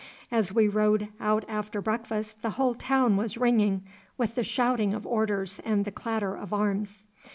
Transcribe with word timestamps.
As 0.31 0.51
we 0.51 0.67
rode 0.67 1.09
out 1.19 1.45
after 1.47 1.79
breakfast 1.79 2.41
the 2.41 2.49
whole 2.57 2.73
town 2.73 3.17
was 3.17 3.37
ringing 3.37 3.83
with 4.17 4.33
the 4.33 4.43
shouting 4.43 4.95
of 4.95 5.05
orders 5.05 5.61
and 5.63 5.85
the 5.85 5.91
clatter 5.91 6.35
of 6.35 6.51
arms. 6.51 7.05